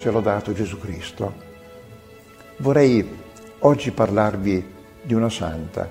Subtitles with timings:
[0.00, 1.30] sia lodato Gesù Cristo.
[2.56, 3.06] Vorrei
[3.58, 4.64] oggi parlarvi
[5.02, 5.90] di una santa,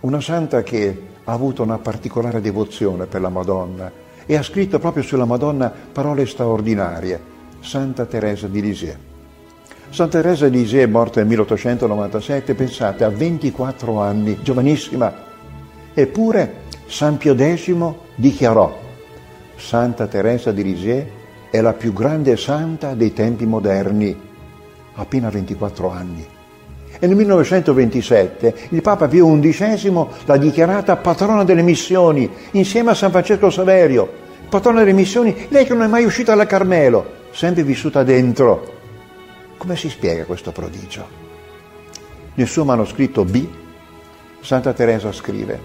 [0.00, 3.90] una santa che ha avuto una particolare devozione per la Madonna
[4.26, 7.20] e ha scritto proprio sulla Madonna parole straordinarie,
[7.58, 8.96] Santa Teresa di Lisieux.
[9.90, 15.12] Santa Teresa di Lisieux è morta nel 1897, pensate, a 24 anni, giovanissima.
[15.92, 17.74] Eppure San Pio X
[18.14, 18.78] dichiarò,
[19.56, 21.20] Santa Teresa di Lisieux
[21.52, 24.18] è la più grande santa dei tempi moderni,
[24.94, 26.26] appena 24 anni.
[26.98, 29.92] E nel 1927 il Papa Pio XI
[30.24, 34.10] l'ha dichiarata patrona delle missioni, insieme a San Francesco Saverio.
[34.48, 38.72] Patrona delle missioni, lei che non è mai uscita dal Carmelo, sempre vissuta dentro.
[39.58, 41.06] Come si spiega questo prodigio?
[42.32, 43.46] Nel suo manoscritto B,
[44.40, 45.60] Santa Teresa scrive,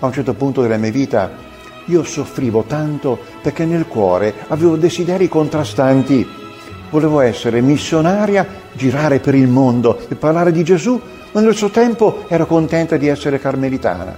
[0.00, 1.47] a un certo punto della mia vita
[1.88, 6.26] io soffrivo tanto perché nel cuore avevo desideri contrastanti.
[6.90, 10.98] Volevo essere missionaria, girare per il mondo e parlare di Gesù,
[11.32, 14.16] ma nel suo tempo ero contenta di essere carmelitana.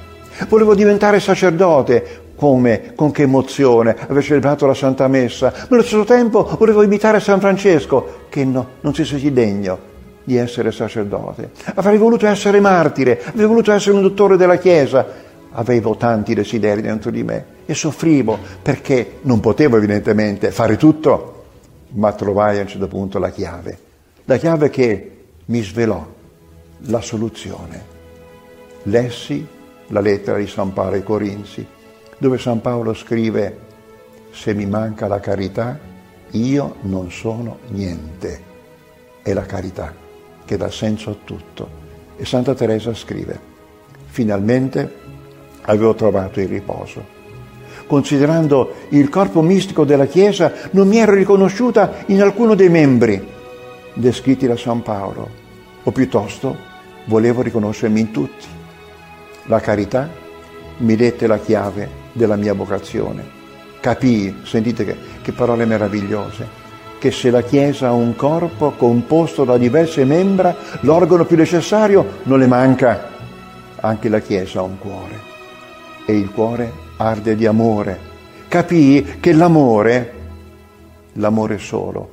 [0.49, 6.05] Volevo diventare sacerdote, come, con che emozione, aver celebrato la Santa Messa, ma allo stesso
[6.05, 9.89] tempo volevo imitare San Francesco, che no, non si sentì degno
[10.25, 11.51] di essere sacerdote.
[11.75, 15.07] Avrei voluto essere martire, avrei voluto essere un dottore della Chiesa,
[15.53, 21.45] avevo tanti desideri dentro di me e soffrivo perché non potevo evidentemente fare tutto,
[21.91, 23.79] ma trovai a un certo punto la chiave,
[24.25, 26.05] la chiave che mi svelò
[26.87, 27.85] la soluzione.
[28.85, 29.47] Lessi
[29.87, 31.65] la lettera di San Paolo ai Corinzi,
[32.19, 33.59] dove San Paolo scrive,
[34.33, 35.79] se mi manca la carità,
[36.31, 38.49] io non sono niente.
[39.23, 39.95] È la carità
[40.45, 41.69] che dà senso a tutto.
[42.17, 43.39] E Santa Teresa scrive,
[44.07, 44.93] finalmente
[45.63, 47.20] avevo trovato il riposo.
[47.91, 53.21] Considerando il corpo mistico della Chiesa, non mi ero riconosciuta in alcuno dei membri
[53.95, 55.29] descritti da San Paolo,
[55.83, 56.57] o piuttosto
[57.07, 58.47] volevo riconoscermi in tutti.
[59.47, 60.09] La carità
[60.77, 63.25] mi dette la chiave della mia vocazione.
[63.81, 66.47] Capii, sentite che, che parole meravigliose,
[67.01, 72.39] che se la Chiesa ha un corpo composto da diverse membra, l'organo più necessario non
[72.39, 73.09] le manca.
[73.81, 75.30] Anche la Chiesa ha un cuore
[76.11, 78.09] e il cuore arde di amore.
[78.49, 80.13] Capii che l'amore,
[81.15, 82.09] l'amore solo,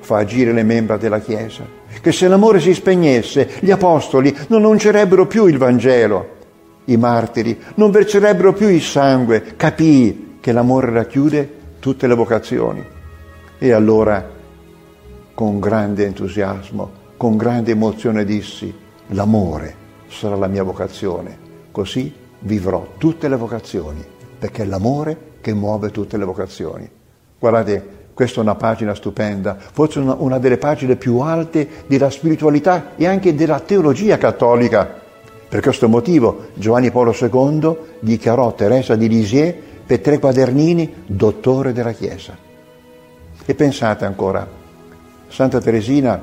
[0.00, 1.64] fa agire le membra della Chiesa,
[2.00, 6.38] che se l'amore si spegnesse, gli apostoli non annuncerebbero più il Vangelo,
[6.84, 9.54] i martiri non verserebbero più il sangue.
[9.56, 12.84] Capii che l'amore racchiude tutte le vocazioni.
[13.58, 14.28] E allora,
[15.34, 18.74] con grande entusiasmo, con grande emozione dissi,
[19.08, 19.74] l'amore
[20.08, 21.48] sarà la mia vocazione.
[21.70, 24.04] Così vivrò tutte le vocazioni,
[24.38, 26.88] perché è l'amore che muove tutte le vocazioni.
[27.38, 32.96] Guardate, questa è una pagina stupenda, forse una, una delle pagine più alte della spiritualità
[32.96, 34.98] e anche della teologia cattolica.
[35.48, 39.54] Per questo motivo Giovanni Paolo II dichiarò Teresa di Lisieux
[39.86, 42.36] per tre quadernini dottore della Chiesa.
[43.44, 44.46] E pensate ancora,
[45.28, 46.20] Santa Teresina,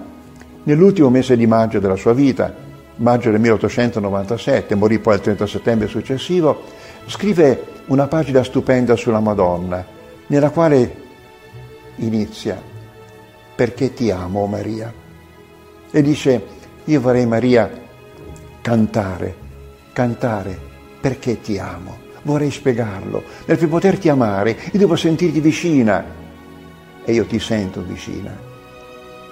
[0.63, 2.53] nell'ultimo mese di maggio della sua vita,
[2.97, 6.63] maggio del 1897, morì poi il 30 settembre successivo,
[7.05, 9.85] scrive una pagina stupenda sulla Madonna,
[10.27, 10.95] nella quale
[11.97, 12.61] inizia,
[13.55, 14.93] perché ti amo Maria?
[15.89, 16.43] E dice,
[16.85, 17.69] io vorrei Maria
[18.61, 19.35] cantare,
[19.93, 20.59] cantare
[20.99, 22.05] perché ti amo.
[22.23, 23.23] Vorrei spiegarlo.
[23.45, 26.03] Nel poterti amare, io devo sentirti vicina.
[27.05, 28.37] E io ti sento vicina.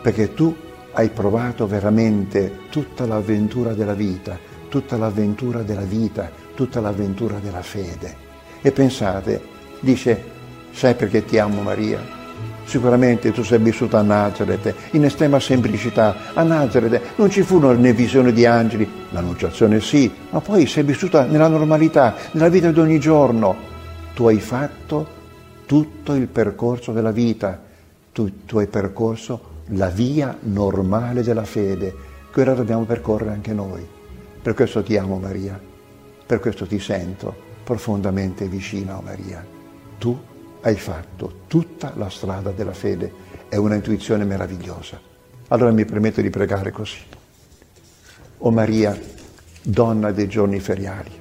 [0.02, 0.56] Perché tu
[0.98, 4.40] hai provato veramente tutta l'avventura della vita,
[4.70, 8.16] tutta l'avventura della vita, tutta l'avventura della fede.
[8.62, 9.42] E pensate,
[9.82, 10.24] dice,
[10.72, 12.00] sai perché ti amo Maria?
[12.64, 16.34] Sicuramente tu sei vissuta a Nazareth in estrema semplicità.
[16.34, 21.26] A Nazareth non ci furono né visioni di angeli, l'annunciazione sì, ma poi sei vissuta
[21.26, 23.74] nella normalità, nella vita di ogni giorno.
[24.14, 25.08] Tu hai fatto
[25.66, 27.60] tutto il percorso della vita,
[28.16, 33.86] tu, tu hai percorso la via normale della fede ora dobbiamo percorrere anche noi.
[34.42, 35.60] Per questo ti amo Maria,
[36.26, 37.34] per questo ti sento
[37.64, 39.46] profondamente vicino a Maria.
[39.98, 40.18] Tu
[40.62, 43.12] hai fatto tutta la strada della fede,
[43.50, 45.00] è una intuizione meravigliosa.
[45.50, 47.00] Allora mi permetto di pregare così.
[48.40, 48.98] O Maria,
[49.62, 51.12] donna dei giorni feriali,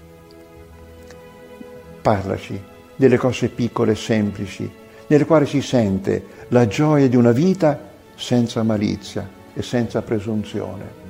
[2.02, 2.60] parlaci
[2.94, 7.78] delle cose piccole e semplici, nelle quali si sente la gioia di una vita
[8.14, 11.02] senza malizia e senza presunzione.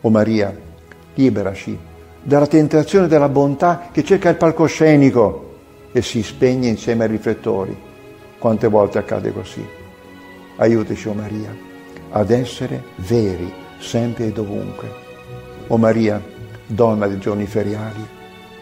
[0.00, 0.56] O Maria,
[1.14, 1.78] liberaci
[2.22, 5.54] dalla tentazione della bontà che cerca il palcoscenico
[5.92, 7.76] e si spegne insieme ai riflettori.
[8.38, 9.64] Quante volte accade così?
[10.56, 11.54] aiutaci, o Maria,
[12.10, 14.88] ad essere veri sempre e dovunque.
[15.68, 16.22] O Maria,
[16.66, 18.04] donna dei giorni feriali,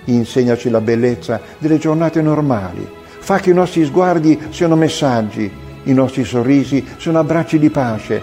[0.05, 2.87] insegnaci la bellezza delle giornate normali,
[3.25, 5.51] fa che i nostri sguardi siano messaggi,
[5.85, 8.23] i nostri sorrisi siano abbracci di pace,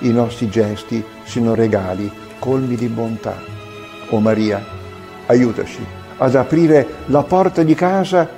[0.00, 3.34] i nostri gesti siano regali colmi di bontà.
[4.10, 4.62] O oh Maria,
[5.24, 5.82] aiutaci
[6.18, 8.28] ad aprire la porta di casa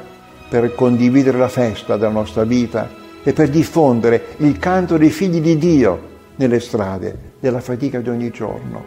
[0.49, 2.89] per condividere la festa della nostra vita
[3.25, 8.31] e per diffondere il canto dei figli di Dio nelle strade della fatica di ogni
[8.31, 8.85] giorno.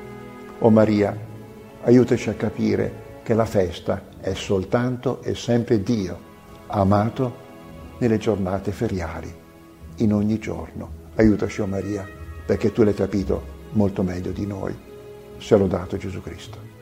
[0.59, 1.13] O Maria,
[1.83, 6.26] aiutaci a capire che la festa è soltanto e sempre Dio,
[6.67, 7.45] amato
[7.99, 9.33] nelle giornate feriali,
[9.97, 11.05] in ogni giorno.
[11.15, 12.07] Aiutaci, oh Maria,
[12.45, 14.75] perché tu l'hai capito molto meglio di noi.
[15.37, 16.76] Sia lodato Gesù Cristo.